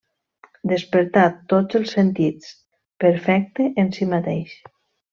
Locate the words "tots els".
1.53-1.95